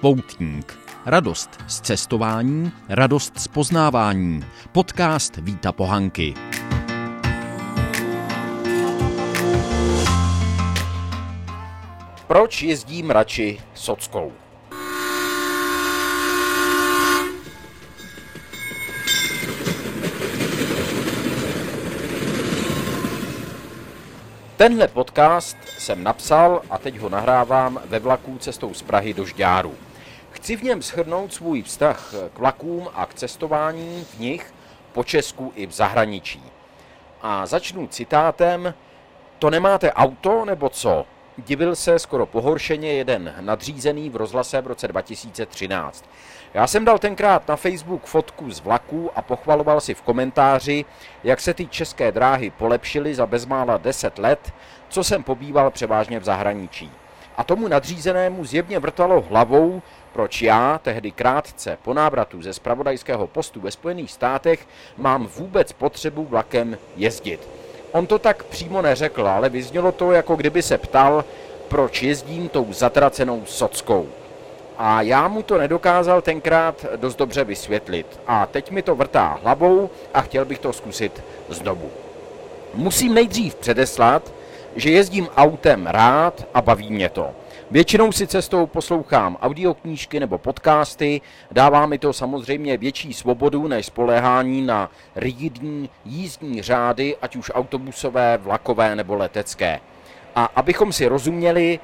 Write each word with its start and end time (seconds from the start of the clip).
Poutník. 0.00 0.78
Radost 1.06 1.50
z 1.66 1.80
cestování, 1.80 2.72
radost 2.88 3.38
z 3.40 3.48
poznávání. 3.48 4.44
Podcast 4.72 5.36
Víta 5.36 5.72
Pohanky. 5.72 6.34
Proč 12.26 12.62
jezdím 12.62 13.10
radši 13.10 13.60
sockou? 13.74 14.32
Tenhle 24.56 24.88
podcast 24.88 25.56
jsem 25.78 26.04
napsal 26.04 26.62
a 26.70 26.78
teď 26.78 26.98
ho 26.98 27.08
nahrávám 27.08 27.80
ve 27.84 27.98
vlaku 27.98 28.38
cestou 28.38 28.74
z 28.74 28.82
Prahy 28.82 29.14
do 29.14 29.24
Žďáru. 29.24 29.89
Chci 30.30 30.56
v 30.56 30.62
něm 30.62 30.82
shrnout 30.82 31.34
svůj 31.34 31.62
vztah 31.62 32.14
k 32.34 32.38
vlakům 32.38 32.88
a 32.94 33.06
k 33.06 33.14
cestování 33.14 34.04
v 34.04 34.20
nich 34.20 34.54
po 34.92 35.04
Česku 35.04 35.52
i 35.56 35.66
v 35.66 35.72
zahraničí. 35.72 36.42
A 37.22 37.46
začnu 37.46 37.86
citátem 37.86 38.74
To 39.38 39.50
nemáte 39.50 39.92
auto 39.92 40.44
nebo 40.44 40.68
co? 40.68 41.06
Divil 41.38 41.76
se 41.76 41.98
skoro 41.98 42.26
pohoršeně 42.26 42.92
jeden 42.92 43.34
nadřízený 43.40 44.10
v 44.10 44.16
rozhlase 44.16 44.60
v 44.60 44.66
roce 44.66 44.88
2013. 44.88 46.04
Já 46.54 46.66
jsem 46.66 46.84
dal 46.84 46.98
tenkrát 46.98 47.48
na 47.48 47.56
Facebook 47.56 48.04
fotku 48.04 48.50
z 48.50 48.60
vlaku 48.60 49.10
a 49.14 49.22
pochvaloval 49.22 49.80
si 49.80 49.94
v 49.94 50.02
komentáři, 50.02 50.84
jak 51.24 51.40
se 51.40 51.54
ty 51.54 51.66
české 51.66 52.12
dráhy 52.12 52.50
polepšily 52.50 53.14
za 53.14 53.26
bezmála 53.26 53.76
10 53.76 54.18
let, 54.18 54.52
co 54.88 55.04
jsem 55.04 55.22
pobýval 55.22 55.70
převážně 55.70 56.20
v 56.20 56.24
zahraničí. 56.24 56.92
A 57.36 57.44
tomu 57.44 57.68
nadřízenému 57.68 58.44
zjevně 58.44 58.78
vrtalo 58.78 59.20
hlavou, 59.20 59.82
proč 60.12 60.42
já, 60.42 60.80
tehdy 60.82 61.10
krátce 61.10 61.78
po 61.82 61.94
návratu 61.94 62.42
ze 62.42 62.52
spravodajského 62.52 63.26
postu 63.26 63.60
ve 63.60 63.70
Spojených 63.70 64.12
státech, 64.12 64.68
mám 64.96 65.26
vůbec 65.26 65.72
potřebu 65.72 66.24
vlakem 66.24 66.78
jezdit. 66.96 67.48
On 67.92 68.06
to 68.06 68.18
tak 68.18 68.44
přímo 68.44 68.82
neřekl, 68.82 69.28
ale 69.28 69.48
vyznělo 69.48 69.92
to, 69.92 70.12
jako 70.12 70.36
kdyby 70.36 70.62
se 70.62 70.78
ptal, 70.78 71.24
proč 71.68 72.02
jezdím 72.02 72.48
tou 72.48 72.72
zatracenou 72.72 73.42
sockou. 73.46 74.08
A 74.78 75.02
já 75.02 75.28
mu 75.28 75.42
to 75.42 75.58
nedokázal 75.58 76.22
tenkrát 76.22 76.86
dost 76.96 77.16
dobře 77.16 77.44
vysvětlit. 77.44 78.20
A 78.26 78.46
teď 78.46 78.70
mi 78.70 78.82
to 78.82 78.94
vrtá 78.94 79.38
hlavou 79.42 79.90
a 80.14 80.20
chtěl 80.20 80.44
bych 80.44 80.58
to 80.58 80.72
zkusit 80.72 81.22
znovu. 81.48 81.90
Musím 82.74 83.14
nejdřív 83.14 83.54
předeslat, 83.54 84.32
že 84.76 84.90
jezdím 84.90 85.28
autem 85.36 85.86
rád 85.86 86.46
a 86.54 86.62
baví 86.62 86.90
mě 86.90 87.08
to. 87.08 87.30
Většinou 87.72 88.12
si 88.12 88.26
cestou 88.26 88.66
poslouchám 88.66 89.36
audioknížky 89.42 90.20
nebo 90.20 90.38
podcasty, 90.38 91.20
dává 91.50 91.86
mi 91.86 91.98
to 91.98 92.12
samozřejmě 92.12 92.76
větší 92.76 93.12
svobodu 93.12 93.68
než 93.68 93.86
spoléhání 93.86 94.62
na 94.62 94.90
rigidní 95.16 95.90
jízdní 96.04 96.62
řády, 96.62 97.16
ať 97.22 97.36
už 97.36 97.50
autobusové, 97.54 98.38
vlakové 98.38 98.96
nebo 98.96 99.14
letecké. 99.14 99.80
A 100.34 100.44
abychom 100.44 100.92
si 100.92 101.06
rozuměli, 101.06 101.80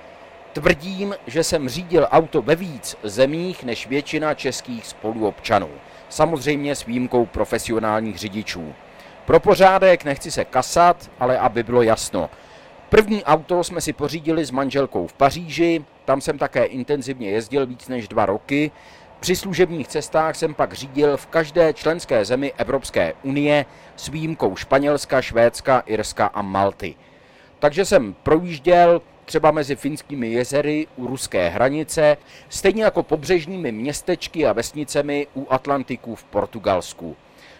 tvrdím, 0.52 1.14
že 1.26 1.44
jsem 1.44 1.68
řídil 1.68 2.08
auto 2.10 2.42
ve 2.42 2.56
víc 2.56 2.96
zemích 3.02 3.64
než 3.64 3.86
většina 3.86 4.34
českých 4.34 4.86
spoluobčanů. 4.86 5.70
Samozřejmě 6.08 6.74
s 6.74 6.86
výjimkou 6.86 7.26
profesionálních 7.26 8.18
řidičů. 8.18 8.74
Pro 9.24 9.40
pořádek 9.40 10.04
nechci 10.04 10.30
se 10.30 10.44
kasat, 10.44 11.10
ale 11.18 11.38
aby 11.38 11.62
bylo 11.62 11.82
jasno– 11.82 12.30
První 12.88 13.24
auto 13.24 13.64
jsme 13.64 13.80
si 13.80 13.92
pořídili 13.92 14.44
s 14.44 14.50
manželkou 14.50 15.06
v 15.06 15.12
Paříži, 15.12 15.84
tam 16.04 16.20
jsem 16.20 16.38
také 16.38 16.64
intenzivně 16.64 17.30
jezdil 17.30 17.66
víc 17.66 17.88
než 17.88 18.08
dva 18.08 18.26
roky. 18.26 18.70
Při 19.20 19.36
služebních 19.36 19.88
cestách 19.88 20.36
jsem 20.36 20.54
pak 20.54 20.72
řídil 20.72 21.16
v 21.16 21.26
každé 21.26 21.72
členské 21.72 22.24
zemi 22.24 22.52
Evropské 22.56 23.14
unie 23.22 23.66
s 23.96 24.08
výjimkou 24.08 24.56
Španělska, 24.56 25.22
Švédska, 25.22 25.82
Irska 25.86 26.26
a 26.26 26.42
Malty. 26.42 26.94
Takže 27.58 27.84
jsem 27.84 28.14
projížděl 28.22 29.02
třeba 29.24 29.50
mezi 29.50 29.76
finskými 29.76 30.28
jezery 30.28 30.86
u 30.96 31.06
ruské 31.06 31.48
hranice, 31.48 32.16
stejně 32.48 32.84
jako 32.84 33.02
pobřežními 33.02 33.72
městečky 33.72 34.46
a 34.46 34.52
vesnicemi 34.52 35.26
u 35.34 35.46
Atlantiku 35.50 36.14
v 36.14 36.24
Portugalsku. 36.24 37.16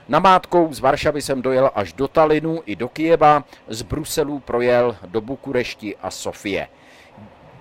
Namátkou 0.09 0.73
z 0.73 0.81
Varšavy 0.81 1.23
jsem 1.23 1.43
dojel 1.43 1.71
až 1.75 1.93
do 1.93 2.09
Talinu 2.09 2.63
i 2.67 2.77
do 2.77 2.89
Kijeva, 2.89 3.45
z 3.69 3.83
Bruselu 3.83 4.41
projel 4.41 4.97
do 5.07 5.21
Bukurešti 5.21 5.97
a 5.97 6.11
Sofie. 6.11 6.69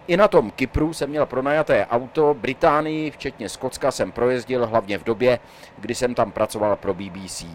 I 0.07 0.17
na 0.17 0.27
tom 0.27 0.51
Kypru 0.51 0.93
jsem 0.93 1.09
měl 1.09 1.25
pronajaté 1.25 1.85
auto, 1.85 2.33
Británii, 2.33 3.11
včetně 3.11 3.49
Skotska, 3.49 3.91
jsem 3.91 4.11
projezdil 4.11 4.67
hlavně 4.67 4.97
v 4.97 5.03
době, 5.03 5.39
kdy 5.77 5.95
jsem 5.95 6.15
tam 6.15 6.31
pracoval 6.31 6.75
pro 6.75 6.93
BBC. 6.93 7.45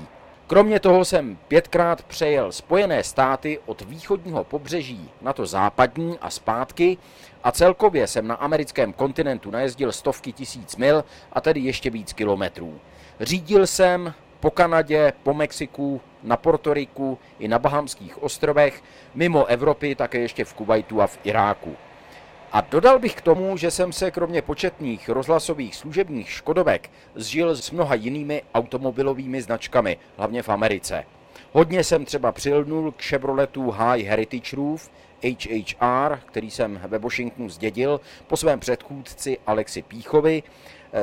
Kromě 0.47 0.81
toho 0.81 1.05
jsem 1.05 1.39
pětkrát 1.49 2.03
přejel 2.03 2.53
Spojené 2.53 3.05
státy 3.05 3.59
od 3.67 3.81
východního 3.81 4.45
pobřeží 4.45 5.11
na 5.23 5.33
to 5.33 5.47
západní 5.47 6.19
a 6.19 6.31
zpátky 6.31 6.99
a 7.45 7.53
celkově 7.53 8.07
jsem 8.07 8.27
na 8.27 8.35
americkém 8.35 8.93
kontinentu 8.93 9.51
najezdil 9.51 9.93
stovky 9.93 10.33
tisíc 10.33 10.77
mil 10.77 11.05
a 11.33 11.41
tedy 11.41 11.61
ještě 11.61 11.91
víc 11.91 12.13
kilometrů. 12.13 12.81
Řídil 13.21 13.67
jsem 13.67 14.15
po 14.41 14.51
Kanadě, 14.51 15.13
po 15.23 15.35
Mexiku, 15.35 16.01
na 16.23 16.37
Portoriku 16.37 17.19
i 17.39 17.49
na 17.49 17.59
Bahamských 17.59 18.23
ostrovech, 18.23 18.83
mimo 19.15 19.47
Evropy 19.47 19.95
také 19.95 20.19
ještě 20.19 20.45
v 20.45 20.55
Kuwaitu 20.55 21.03
a 21.03 21.07
v 21.07 21.19
Iráku. 21.25 21.77
A 22.53 22.61
dodal 22.61 22.99
bych 22.99 23.15
k 23.15 23.21
tomu, 23.21 23.57
že 23.57 23.71
jsem 23.71 23.93
se 23.93 24.11
kromě 24.11 24.43
početných 24.43 25.09
rozhlasových 25.09 25.77
služebních 25.77 26.31
škodovek 26.31 26.91
zžil 27.15 27.57
s 27.57 27.71
mnoha 27.71 27.95
jinými 27.95 28.43
automobilovými 28.55 29.43
značkami, 29.43 29.99
hlavně 30.17 30.43
v 30.43 30.49
Americe. 30.49 31.05
Hodně 31.53 31.85
jsem 31.85 32.05
třeba 32.05 32.33
přilnul 32.33 32.93
k 32.93 33.03
Chevroletu 33.03 33.71
High 33.71 34.03
Heritage 34.03 34.57
Roof, 34.57 34.91
HHR, 35.23 36.19
který 36.27 36.51
jsem 36.51 36.81
ve 36.89 36.99
Washingtonu 36.99 37.49
zdědil 37.49 38.01
po 38.27 38.37
svém 38.37 38.61
předchůdci 38.61 39.39
Alexi 39.47 39.83
Píchovi. 39.83 40.43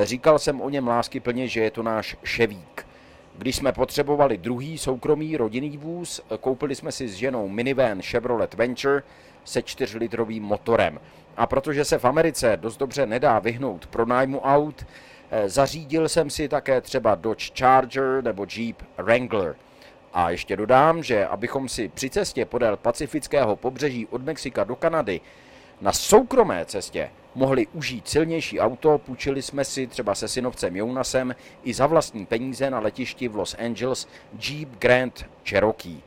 Říkal 0.01 0.39
jsem 0.39 0.61
o 0.61 0.69
něm 0.69 0.87
lásky 0.87 1.19
plně, 1.19 1.47
že 1.47 1.61
je 1.61 1.71
to 1.71 1.83
náš 1.83 2.15
ševík. 2.23 2.86
Když 3.37 3.55
jsme 3.55 3.71
potřebovali 3.71 4.37
druhý 4.37 4.77
soukromý 4.77 5.37
rodinný 5.37 5.77
vůz, 5.77 6.21
koupili 6.39 6.75
jsme 6.75 6.91
si 6.91 7.07
s 7.07 7.13
ženou 7.13 7.47
minivan 7.47 8.01
Chevrolet 8.01 8.53
Venture 8.53 9.03
se 9.43 9.59
4-litrovým 9.59 10.41
motorem. 10.41 10.99
A 11.37 11.47
protože 11.47 11.85
se 11.85 11.97
v 11.97 12.05
Americe 12.05 12.57
dost 12.61 12.77
dobře 12.77 13.05
nedá 13.05 13.39
vyhnout 13.39 13.87
pro 13.87 14.05
nájmu 14.05 14.39
aut, 14.39 14.85
eh, 15.31 15.49
zařídil 15.49 16.09
jsem 16.09 16.29
si 16.29 16.49
také 16.49 16.81
třeba 16.81 17.15
Dodge 17.15 17.51
Charger 17.57 18.23
nebo 18.23 18.45
Jeep 18.55 18.83
Wrangler. 18.97 19.55
A 20.13 20.29
ještě 20.29 20.55
dodám, 20.55 21.03
že 21.03 21.25
abychom 21.25 21.69
si 21.69 21.89
při 21.89 22.09
cestě 22.09 22.45
podél 22.45 22.77
pacifického 22.77 23.55
pobřeží 23.55 24.07
od 24.07 24.23
Mexika 24.23 24.63
do 24.63 24.75
Kanady 24.75 25.21
na 25.81 25.93
soukromé 25.93 26.65
cestě 26.65 27.09
mohli 27.37 27.67
užít 27.73 28.07
silnější 28.07 28.59
auto, 28.59 28.97
půjčili 28.97 29.41
jsme 29.41 29.65
si 29.65 29.87
třeba 29.87 30.15
se 30.15 30.27
synovcem 30.27 30.75
Jonasem 30.75 31.35
i 31.63 31.73
za 31.73 31.87
vlastní 31.87 32.25
peníze 32.25 32.69
na 32.69 32.79
letišti 32.79 33.27
v 33.27 33.35
Los 33.35 33.55
Angeles 33.59 34.07
Jeep 34.49 34.69
Grand 34.79 35.25
Cherokee. 35.49 36.01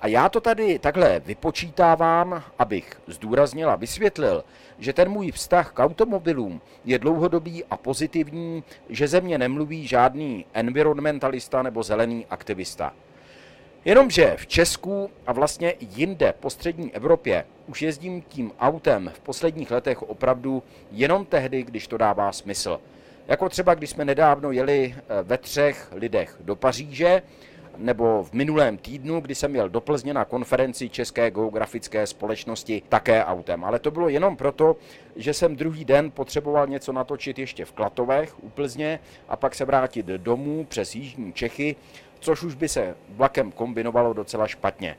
A 0.00 0.06
já 0.06 0.28
to 0.28 0.40
tady 0.40 0.78
takhle 0.78 1.20
vypočítávám, 1.20 2.42
abych 2.58 3.00
zdůraznil 3.06 3.70
a 3.70 3.76
vysvětlil, 3.76 4.44
že 4.78 4.92
ten 4.92 5.08
můj 5.08 5.32
vztah 5.32 5.72
k 5.72 5.78
automobilům 5.78 6.60
je 6.84 6.98
dlouhodobý 6.98 7.64
a 7.64 7.76
pozitivní, 7.76 8.64
že 8.88 9.08
ze 9.08 9.20
mě 9.20 9.38
nemluví 9.38 9.86
žádný 9.86 10.44
environmentalista 10.54 11.62
nebo 11.62 11.82
zelený 11.82 12.26
aktivista. 12.30 12.92
Jenomže 13.88 14.36
v 14.36 14.46
Česku 14.46 15.10
a 15.26 15.32
vlastně 15.32 15.74
jinde 15.80 16.34
po 16.40 16.50
střední 16.50 16.94
Evropě 16.94 17.44
už 17.66 17.82
jezdím 17.82 18.22
tím 18.22 18.52
autem 18.60 19.10
v 19.14 19.20
posledních 19.20 19.70
letech 19.70 20.02
opravdu 20.02 20.62
jenom 20.92 21.26
tehdy, 21.26 21.62
když 21.62 21.86
to 21.86 21.96
dává 21.96 22.32
smysl. 22.32 22.80
Jako 23.28 23.48
třeba, 23.48 23.74
když 23.74 23.90
jsme 23.90 24.04
nedávno 24.04 24.52
jeli 24.52 24.94
eh, 24.96 25.22
ve 25.22 25.38
třech 25.38 25.88
lidech 25.92 26.36
do 26.40 26.56
Paříže, 26.56 27.22
nebo 27.78 28.22
v 28.24 28.32
minulém 28.32 28.78
týdnu, 28.78 29.20
kdy 29.20 29.34
jsem 29.34 29.54
jel 29.54 29.68
do 29.68 29.80
Plzně 29.80 30.14
na 30.14 30.24
konferenci 30.24 30.88
České 30.88 31.30
geografické 31.30 32.06
společnosti 32.06 32.82
také 32.88 33.24
autem. 33.24 33.64
Ale 33.64 33.78
to 33.78 33.90
bylo 33.90 34.08
jenom 34.08 34.36
proto, 34.36 34.76
že 35.16 35.34
jsem 35.34 35.56
druhý 35.56 35.84
den 35.84 36.10
potřeboval 36.10 36.66
něco 36.66 36.92
natočit 36.92 37.38
ještě 37.38 37.64
v 37.64 37.72
Klatovech 37.72 38.44
u 38.44 38.48
Plzně 38.48 39.00
a 39.28 39.36
pak 39.36 39.54
se 39.54 39.64
vrátit 39.64 40.06
domů 40.06 40.64
přes 40.68 40.94
Jižní 40.94 41.32
Čechy, 41.32 41.76
což 42.20 42.42
už 42.42 42.54
by 42.54 42.68
se 42.68 42.96
vlakem 43.08 43.52
kombinovalo 43.52 44.12
docela 44.12 44.46
špatně. 44.46 44.96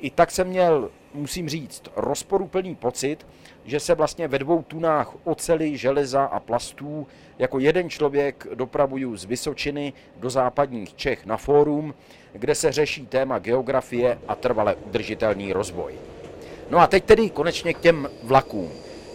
I 0.00 0.10
tak 0.10 0.30
jsem 0.30 0.46
měl, 0.46 0.90
musím 1.14 1.48
říct, 1.48 1.82
rozporuplný 1.96 2.74
pocit, 2.74 3.26
že 3.64 3.80
se 3.80 3.94
vlastně 3.94 4.28
ve 4.28 4.38
dvou 4.38 4.62
tunách 4.62 5.12
ocely, 5.24 5.76
železa 5.76 6.24
a 6.24 6.40
plastů 6.40 7.06
jako 7.38 7.58
jeden 7.58 7.90
člověk 7.90 8.46
dopravuju 8.54 9.16
z 9.16 9.24
Vysočiny 9.24 9.92
do 10.16 10.30
západních 10.30 10.94
Čech 10.94 11.26
na 11.26 11.36
fórum, 11.36 11.94
kde 12.32 12.54
se 12.54 12.72
řeší 12.72 13.06
téma 13.06 13.38
geografie 13.38 14.18
a 14.28 14.34
trvale 14.34 14.74
udržitelný 14.74 15.52
rozvoj. 15.52 15.94
No 16.70 16.78
a 16.78 16.86
teď 16.86 17.04
tedy 17.04 17.30
konečně 17.30 17.74
k 17.74 17.80
těm 17.80 18.08
vlakům. 18.22 18.70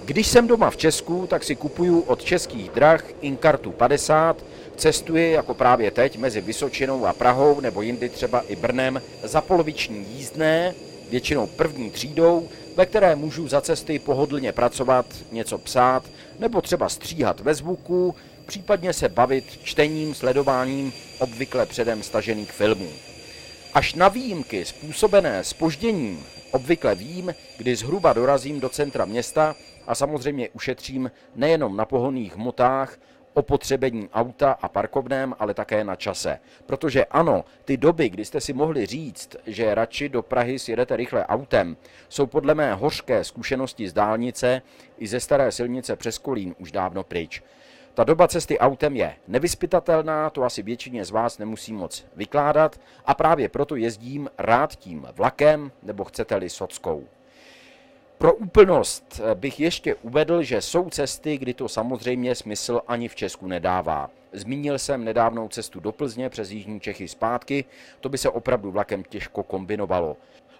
Když 0.06 0.28
jsem 0.28 0.48
doma 0.48 0.70
v 0.70 0.78
Česku, 0.78 1.28
tak 1.28 1.44
si 1.44 1.56
kupuju 1.56 2.02
od 2.02 2.24
českých 2.24 2.70
drah 2.70 3.04
Inkartu 3.22 3.72
50, 3.72 4.44
cestuji 4.76 5.32
jako 5.32 5.54
právě 5.54 5.92
teď 5.92 6.18
mezi 6.18 6.42
Vysočinou 6.42 7.06
a 7.06 7.14
Prahou 7.14 7.60
nebo 7.60 7.82
jindy 7.82 8.10
třeba 8.10 8.42
i 8.42 8.56
Brnem 8.56 9.02
za 9.24 9.42
poloviční 9.42 10.06
jízdné, 10.10 10.74
většinou 11.10 11.48
první 11.48 11.92
třídou, 11.92 12.50
ve 12.76 12.86
které 12.86 13.16
můžu 13.16 13.48
za 13.48 13.62
cesty 13.62 14.00
pohodlně 14.00 14.52
pracovat, 14.52 15.06
něco 15.32 15.58
psát 15.58 16.04
nebo 16.40 16.62
třeba 16.62 16.90
stříhat 16.90 17.40
ve 17.40 17.54
zvuku, 17.54 18.16
případně 18.46 18.94
se 18.94 19.10
bavit 19.10 19.60
čtením, 19.64 20.16
sledováním 20.16 20.94
obvykle 21.20 21.66
předem 21.66 22.04
stažených 22.04 22.52
filmů. 22.52 22.90
Až 23.74 23.94
na 23.94 24.08
výjimky 24.08 24.66
způsobené 24.66 25.44
spožděním 25.44 26.26
obvykle 26.52 26.96
vím, 26.96 27.36
kdy 27.58 27.76
zhruba 27.76 28.14
dorazím 28.14 28.60
do 28.60 28.70
centra 28.70 29.06
města 29.06 29.56
a 29.88 29.96
samozřejmě 29.96 30.50
ušetřím 30.50 31.12
nejenom 31.36 31.78
na 31.78 31.86
pohonných 31.86 32.36
hmotách, 32.36 32.98
opotřebení 33.34 34.10
auta 34.14 34.52
a 34.62 34.68
parkovném, 34.68 35.36
ale 35.40 35.54
také 35.54 35.84
na 35.84 35.96
čase. 35.96 36.40
Protože 36.66 37.06
ano, 37.06 37.46
ty 37.66 37.78
doby, 37.78 38.10
kdy 38.10 38.26
jste 38.26 38.42
si 38.42 38.54
mohli 38.54 38.86
říct, 38.86 39.36
že 39.46 39.76
radši 39.76 40.10
do 40.10 40.22
Prahy 40.22 40.60
sjedete 40.60 40.96
rychle 40.96 41.26
autem, 41.26 41.78
jsou 42.10 42.26
podle 42.26 42.56
mé 42.56 42.74
hořké 42.74 43.24
zkušenosti 43.24 43.90
z 43.90 43.94
dálnice 43.94 44.62
i 44.98 45.08
ze 45.08 45.20
staré 45.20 45.52
silnice 45.52 45.96
přes 45.96 46.18
Kolín 46.18 46.56
už 46.60 46.72
dávno 46.72 47.04
pryč. 47.04 47.44
Ta 47.94 48.04
doba 48.04 48.28
cesty 48.28 48.60
autem 48.60 48.96
je 48.96 49.16
nevyspytatelná, 49.28 50.30
to 50.30 50.44
asi 50.44 50.64
většině 50.64 51.06
z 51.06 51.12
vás 51.12 51.38
nemusí 51.38 51.74
moc 51.74 52.06
vykládat 52.16 52.80
a 53.06 53.14
právě 53.14 53.50
proto 53.50 53.76
jezdím 53.76 54.30
rád 54.38 54.76
tím 54.76 55.08
vlakem 55.16 55.72
nebo 55.84 56.04
chcete-li 56.04 56.50
sockou. 56.50 57.08
Pro 58.22 58.34
úplnost 58.34 59.22
bych 59.34 59.60
ještě 59.60 59.96
uvedl, 59.96 60.44
že 60.44 60.62
jsou 60.62 60.90
cesty, 60.90 61.38
kdy 61.38 61.54
to 61.54 61.70
samozřejmě 61.70 62.36
smysl 62.36 62.82
ani 62.88 63.08
v 63.08 63.16
Česku 63.16 63.48
nedává. 63.48 64.10
Zmínil 64.34 64.80
jsem 64.80 65.04
nedávnou 65.04 65.48
cestu 65.48 65.80
do 65.80 65.92
Plzně 65.92 66.30
přes 66.30 66.52
Jižní 66.52 66.80
Čechy 66.80 67.08
zpátky, 67.08 67.66
to 68.00 68.10
by 68.10 68.18
se 68.18 68.30
opravdu 68.30 68.72
vlakem 68.72 69.04
těžko 69.04 69.44
kombinovalo. 69.44 70.18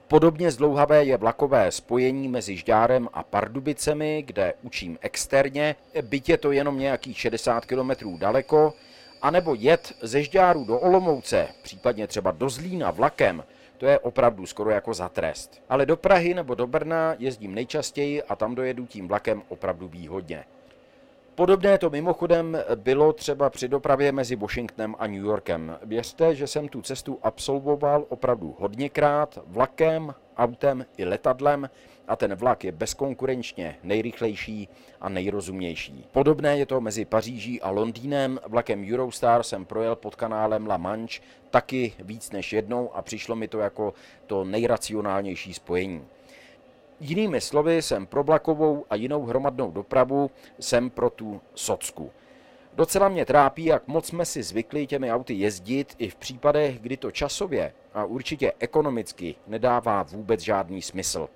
Podobně 0.08 0.52
zdlouhavé 0.52 1.04
je 1.06 1.18
vlakové 1.18 1.72
spojení 1.72 2.28
mezi 2.28 2.58
Žďárem 2.58 3.10
a 3.14 3.24
Pardubicemi, 3.24 4.24
kde 4.26 4.54
učím 4.62 4.98
externě, 5.02 5.76
byť 6.02 6.30
je 6.30 6.38
to 6.38 6.52
jenom 6.52 6.80
nějakých 6.80 7.20
60 7.20 7.66
km 7.66 8.18
daleko, 8.18 8.74
anebo 9.22 9.56
jet 9.56 9.94
ze 10.02 10.24
Žďáru 10.24 10.66
do 10.66 10.80
Olomouce, 10.80 11.48
případně 11.62 12.08
třeba 12.08 12.32
do 12.32 12.50
Zlína 12.50 12.92
vlakem, 12.92 13.44
to 13.82 13.88
je 13.88 14.00
opravdu 14.00 14.46
skoro 14.46 14.70
jako 14.70 14.94
za 14.94 15.10
trest. 15.10 15.62
Ale 15.70 15.86
do 15.86 15.98
Prahy 15.98 16.34
nebo 16.34 16.56
do 16.56 16.68
Brna 16.68 17.16
jezdím 17.20 17.56
nejčastěji 17.56 18.24
a 18.24 18.36
tam 18.36 18.56
dojedu 18.56 18.86
tím 18.86 19.08
vlakem 19.08 19.42
opravdu 19.50 19.88
výhodně. 19.88 20.44
Podobné 21.36 21.78
to 21.78 21.90
mimochodem 21.90 22.58
bylo 22.76 23.14
třeba 23.14 23.50
při 23.50 23.68
dopravě 23.68 24.12
mezi 24.12 24.36
Washingtonem 24.36 24.96
a 25.00 25.08
New 25.08 25.26
Yorkem. 25.26 25.78
Věřte, 25.84 26.36
že 26.36 26.48
jsem 26.48 26.68
tu 26.68 26.82
cestu 26.82 27.20
absolvoval 27.24 28.06
opravdu 28.10 28.56
hodněkrát 28.60 29.40
vlakem, 29.46 30.14
autem 30.42 30.86
i 30.98 31.06
letadlem 31.06 31.70
a 32.08 32.16
ten 32.16 32.36
vlak 32.36 32.64
je 32.64 32.72
bezkonkurenčně 32.72 33.76
nejrychlejší 33.84 34.70
a 35.02 35.10
nejrozumější. 35.10 36.06
Podobné 36.12 36.58
je 36.58 36.66
to 36.66 36.82
mezi 36.82 37.06
Paříží 37.06 37.62
a 37.62 37.70
Londýnem. 37.70 38.40
Vlakem 38.48 38.86
Eurostar 38.94 39.44
jsem 39.44 39.66
projel 39.66 39.96
pod 39.96 40.16
kanálem 40.16 40.68
La 40.68 40.78
Manche 40.78 41.22
taky 41.50 41.94
víc 42.00 42.32
než 42.32 42.54
jednou 42.54 42.96
a 42.96 43.02
přišlo 43.02 43.36
mi 43.36 43.48
to 43.48 43.60
jako 43.60 43.94
to 44.28 44.44
nejracionálnější 44.44 45.54
spojení. 45.54 46.06
Jinými 47.00 47.42
slovy, 47.42 47.82
jsem 47.82 48.06
pro 48.06 48.24
vlakovou 48.24 48.86
a 48.90 48.96
jinou 48.96 49.26
hromadnou 49.26 49.72
dopravu, 49.72 50.32
jsem 50.60 50.90
pro 50.90 51.10
tu 51.10 51.42
socku. 51.56 52.12
Docela 52.74 53.10
mě 53.10 53.26
trápí, 53.26 53.66
jak 53.66 53.88
moc 53.88 54.08
jsme 54.08 54.26
si 54.26 54.44
zvykli 54.44 54.88
těmi 54.88 55.12
auty 55.12 55.34
jezdit 55.34 55.96
i 55.98 56.10
v 56.10 56.16
případech, 56.16 56.80
kdy 56.80 56.98
to 56.98 57.12
časově 57.12 57.74
a 57.94 58.06
určitě 58.06 58.54
ekonomicky 58.60 59.36
nedává 59.48 60.04
vůbec 60.04 60.40
žádný 60.40 60.82
smysl. 60.82 61.30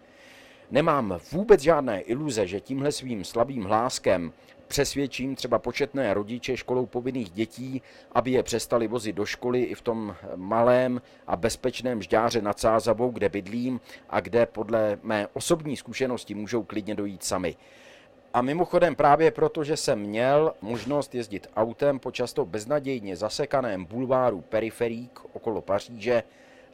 Nemám 0.71 1.19
vůbec 1.31 1.61
žádné 1.61 2.01
iluze, 2.01 2.47
že 2.47 2.59
tímhle 2.59 2.91
svým 2.91 3.23
slabým 3.23 3.63
hláskem 3.63 4.33
přesvědčím 4.67 5.35
třeba 5.35 5.59
početné 5.59 6.13
rodiče 6.13 6.57
školou 6.57 6.85
povinných 6.85 7.31
dětí, 7.31 7.81
aby 8.11 8.31
je 8.31 8.43
přestali 8.43 8.87
vozit 8.87 9.15
do 9.15 9.25
školy 9.25 9.61
i 9.63 9.75
v 9.75 9.81
tom 9.81 10.15
malém 10.35 11.01
a 11.27 11.35
bezpečném 11.35 12.01
žďáře 12.01 12.41
nad 12.41 12.59
Sázavou, 12.59 13.11
kde 13.11 13.29
bydlím 13.29 13.79
a 14.09 14.19
kde 14.19 14.45
podle 14.45 14.97
mé 15.03 15.27
osobní 15.33 15.77
zkušenosti 15.77 16.35
můžou 16.35 16.63
klidně 16.63 16.95
dojít 16.95 17.23
sami. 17.23 17.55
A 18.35 18.41
mimochodem 18.41 18.95
právě 18.95 19.31
proto, 19.31 19.63
že 19.63 19.77
jsem 19.77 19.99
měl 19.99 20.53
možnost 20.61 21.15
jezdit 21.15 21.47
autem 21.55 21.99
po 21.99 22.11
často 22.11 22.45
beznadějně 22.45 23.15
zasekaném 23.15 23.85
bulváru 23.85 24.41
Periferík 24.41 25.19
okolo 25.33 25.61
Paříže, 25.61 26.23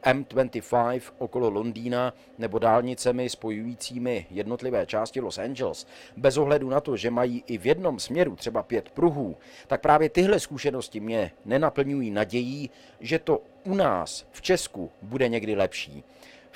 M25 0.03 1.01
okolo 1.17 1.49
Londýna 1.49 2.13
nebo 2.37 2.59
dálnicemi 2.59 3.29
spojujícími 3.29 4.25
jednotlivé 4.29 4.85
části 4.85 5.21
Los 5.21 5.37
Angeles, 5.37 5.87
bez 6.17 6.37
ohledu 6.37 6.69
na 6.69 6.81
to, 6.81 6.97
že 6.97 7.11
mají 7.11 7.43
i 7.47 7.57
v 7.57 7.65
jednom 7.65 7.99
směru 7.99 8.35
třeba 8.35 8.63
pět 8.63 8.89
pruhů, 8.89 9.37
tak 9.67 9.81
právě 9.81 10.09
tyhle 10.09 10.39
zkušenosti 10.39 10.99
mě 10.99 11.31
nenaplňují 11.45 12.11
nadějí, 12.11 12.69
že 12.99 13.19
to 13.19 13.41
u 13.65 13.75
nás 13.75 14.25
v 14.31 14.41
Česku 14.41 14.91
bude 15.01 15.29
někdy 15.29 15.55
lepší. 15.55 16.03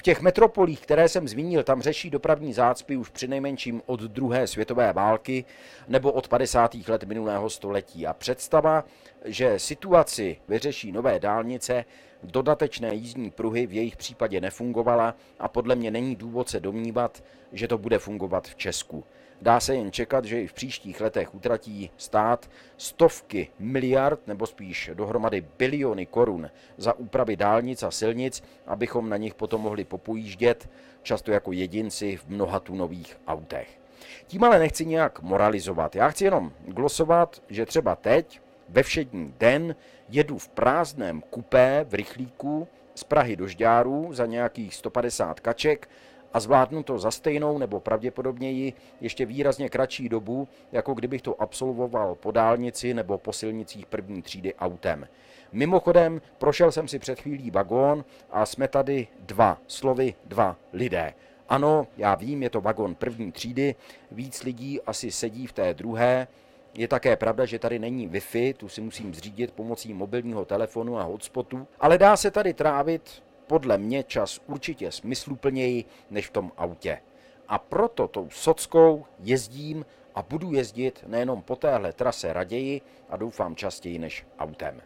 Těch 0.06 0.22
metropolích, 0.22 0.82
které 0.82 1.10
jsem 1.10 1.28
zmínil, 1.28 1.64
tam 1.64 1.82
řeší 1.82 2.10
dopravní 2.10 2.54
zácpy 2.54 2.98
už 2.98 3.10
přinejmenším 3.10 3.82
od 3.86 4.00
druhé 4.00 4.48
světové 4.48 4.94
války 4.94 5.46
nebo 5.88 6.12
od 6.12 6.28
50. 6.28 6.76
let 6.88 7.04
minulého 7.04 7.50
století. 7.50 8.08
A 8.08 8.14
představa, 8.14 8.84
že 9.24 9.60
situaci 9.60 10.38
vyřeší 10.48 10.92
nové 10.92 11.20
dálnice, 11.20 11.86
dodatečné 12.24 12.96
jízdní 12.96 13.32
pruhy 13.32 13.68
v 13.68 13.74
jejich 13.74 13.98
případě 13.98 14.42
nefungovala 14.42 15.16
a 15.40 15.48
podle 15.48 15.76
mě 15.76 15.92
není 15.92 16.16
důvod 16.16 16.50
se 16.50 16.60
domnívat, 16.60 17.24
že 17.52 17.68
to 17.68 17.78
bude 17.78 18.00
fungovat 18.00 18.48
v 18.48 18.56
Česku. 18.56 19.04
Dá 19.42 19.60
se 19.60 19.76
jen 19.76 19.92
čekat, 19.92 20.26
že 20.26 20.42
i 20.42 20.48
v 20.48 20.54
příštích 20.54 21.02
letech 21.02 21.36
utratí 21.36 21.90
stát 21.98 22.50
stovky 22.78 23.50
miliard 23.60 24.28
nebo 24.28 24.48
spíš 24.48 24.92
dohromady 24.94 25.46
biliony 25.58 26.06
korun 26.06 26.50
za 26.78 26.94
úpravy 26.94 27.36
dálnic 27.36 27.84
a 27.84 27.92
silnic, 27.92 28.44
abychom 28.68 29.10
na 29.10 29.18
nich 29.18 29.34
potom 29.34 29.62
mohli 29.62 29.84
popojíždět, 29.84 30.70
často 31.04 31.32
jako 31.32 31.52
jedinci 31.52 32.18
v 32.18 32.28
mnoha 32.28 32.60
tunových 32.60 33.18
autech. 33.28 33.80
Tím 34.28 34.44
ale 34.44 34.60
nechci 34.60 34.86
nějak 34.86 35.22
moralizovat. 35.22 35.96
Já 35.96 36.10
chci 36.10 36.24
jenom 36.24 36.52
glosovat, 36.68 37.42
že 37.50 37.66
třeba 37.66 37.96
teď, 37.96 38.42
ve 38.70 38.84
všední 38.84 39.34
den, 39.40 39.76
jedu 40.10 40.38
v 40.38 40.48
prázdném 40.48 41.22
kupé 41.22 41.86
v 41.90 41.94
rychlíku 41.94 42.68
z 42.96 43.04
Prahy 43.04 43.36
do 43.36 43.48
Žďáru 43.48 44.14
za 44.14 44.26
nějakých 44.26 44.76
150 44.76 45.40
kaček 45.40 45.90
a 46.36 46.40
zvládnu 46.40 46.84
to 46.84 47.00
za 47.00 47.12
stejnou 47.12 47.58
nebo 47.58 47.80
pravděpodobněji 47.80 48.74
ještě 49.02 49.26
výrazně 49.26 49.70
kratší 49.70 50.10
dobu, 50.10 50.48
jako 50.72 50.94
kdybych 50.94 51.22
to 51.22 51.42
absolvoval 51.42 52.16
po 52.16 52.32
dálnici 52.32 52.94
nebo 52.94 53.18
po 53.18 53.34
silnicích 53.34 53.86
první 53.86 54.22
třídy 54.22 54.56
autem. 54.56 55.08
Mimochodem, 55.52 56.22
prošel 56.38 56.72
jsem 56.72 56.88
si 56.88 57.00
před 57.00 57.20
chvílí 57.20 57.52
vagón 57.52 58.06
a 58.32 58.46
jsme 58.46 58.68
tady 58.68 59.08
dva, 59.20 59.58
slovy 59.68 60.14
dva 60.26 60.56
lidé. 60.74 61.14
Ano, 61.50 61.88
já 61.98 62.16
vím, 62.16 62.44
je 62.44 62.50
to 62.50 62.62
vagón 62.62 62.96
první 62.96 63.32
třídy, 63.32 63.76
víc 64.12 64.44
lidí 64.44 64.82
asi 64.82 65.12
sedí 65.12 65.48
v 65.48 65.54
té 65.54 65.74
druhé. 65.74 66.28
Je 66.74 66.88
také 66.88 67.16
pravda, 67.16 67.46
že 67.46 67.60
tady 67.60 67.80
není 67.80 68.10
Wi-Fi, 68.10 68.54
tu 68.54 68.70
si 68.70 68.82
musím 68.82 69.16
zřídit 69.16 69.52
pomocí 69.52 69.94
mobilního 69.94 70.46
telefonu 70.46 70.98
a 71.00 71.04
hotspotu, 71.04 71.68
ale 71.80 71.98
dá 71.98 72.18
se 72.18 72.32
tady 72.32 72.54
trávit 72.54 73.24
podle 73.48 73.78
mě 73.78 74.04
čas 74.04 74.40
určitě 74.48 74.92
smysluplněji 74.92 75.86
než 76.10 76.28
v 76.28 76.32
tom 76.32 76.52
autě. 76.58 77.02
A 77.48 77.58
proto 77.58 78.08
tou 78.08 78.30
sockou 78.30 79.06
jezdím 79.20 79.86
a 80.16 80.22
budu 80.22 80.54
jezdit 80.54 81.04
nejenom 81.08 81.42
po 81.42 81.56
téhle 81.56 81.94
trase 81.94 82.34
raději 82.34 82.82
a 83.10 83.18
doufám 83.18 83.56
častěji 83.56 84.00
než 84.00 84.26
autem. 84.40 84.82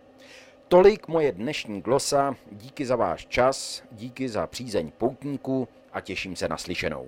Tolik 0.68 1.08
moje 1.08 1.32
dnešní 1.32 1.82
glosa, 1.82 2.36
díky 2.52 2.86
za 2.86 2.96
váš 2.96 3.26
čas, 3.26 3.84
díky 3.92 4.30
za 4.30 4.48
přízeň 4.48 4.92
poutníků 4.98 5.68
a 5.94 6.02
těším 6.02 6.36
se 6.36 6.48
na 6.48 6.58
slyšenou. 6.58 7.08